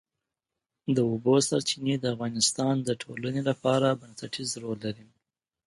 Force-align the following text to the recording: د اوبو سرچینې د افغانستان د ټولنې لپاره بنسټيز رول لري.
د 0.95 0.97
اوبو 1.09 1.35
سرچینې 1.47 1.95
د 1.99 2.05
افغانستان 2.15 2.75
د 2.83 2.89
ټولنې 3.01 3.41
لپاره 3.49 3.97
بنسټيز 4.01 4.49
رول 4.63 4.79
لري. 4.85 5.07